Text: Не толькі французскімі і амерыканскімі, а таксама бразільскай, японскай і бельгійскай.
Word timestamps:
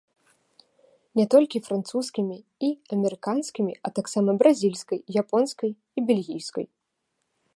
Не 1.19 1.25
толькі 1.35 1.61
французскімі 1.67 2.37
і 2.69 2.69
амерыканскімі, 2.97 3.73
а 3.89 3.93
таксама 4.01 4.29
бразільскай, 4.41 4.99
японскай 5.23 5.71
і 6.01 6.07
бельгійскай. 6.11 6.65